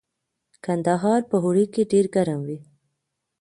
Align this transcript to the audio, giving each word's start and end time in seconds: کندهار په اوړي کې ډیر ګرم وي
کندهار 0.65 1.21
په 1.29 1.35
اوړي 1.43 1.65
کې 1.73 1.81
ډیر 1.91 2.05
ګرم 2.15 2.39
وي 2.47 2.59